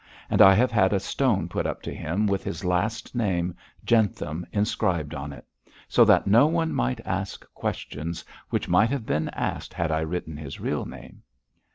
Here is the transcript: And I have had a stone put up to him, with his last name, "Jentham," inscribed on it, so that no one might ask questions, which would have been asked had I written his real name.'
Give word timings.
And 0.31 0.41
I 0.41 0.55
have 0.55 0.71
had 0.71 0.93
a 0.93 0.99
stone 0.99 1.47
put 1.47 1.67
up 1.67 1.83
to 1.83 1.93
him, 1.93 2.25
with 2.25 2.43
his 2.43 2.65
last 2.65 3.13
name, 3.13 3.55
"Jentham," 3.85 4.47
inscribed 4.51 5.13
on 5.13 5.31
it, 5.31 5.45
so 5.87 6.03
that 6.05 6.25
no 6.25 6.47
one 6.47 6.73
might 6.73 7.05
ask 7.05 7.45
questions, 7.53 8.25
which 8.49 8.67
would 8.67 8.89
have 8.89 9.05
been 9.05 9.29
asked 9.29 9.75
had 9.75 9.91
I 9.91 9.99
written 9.99 10.37
his 10.37 10.59
real 10.59 10.85
name.' 10.87 11.21